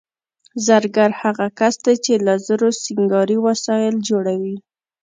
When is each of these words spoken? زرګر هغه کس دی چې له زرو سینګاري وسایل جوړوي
زرګر 0.65 1.09
هغه 1.21 1.47
کس 1.59 1.75
دی 1.85 1.95
چې 2.05 2.13
له 2.25 2.33
زرو 2.47 2.69
سینګاري 2.83 3.37
وسایل 3.47 3.95
جوړوي 4.09 4.55